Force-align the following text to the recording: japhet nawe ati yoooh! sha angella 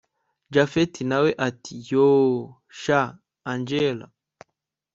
japhet 0.53 0.93
nawe 1.09 1.29
ati 1.47 1.73
yoooh! 1.89 2.41
sha 2.81 2.99
angella 3.51 4.07